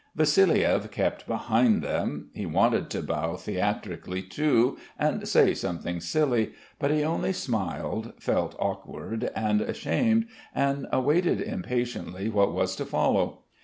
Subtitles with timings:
[0.17, 2.31] Vassiliev kept behind them.
[2.33, 6.53] He wanted to bow theatrically too and say something silly.
[6.79, 10.25] But he only smiled, felt awkward and ashamed,
[10.55, 13.43] and awaited impatiently what was to follow.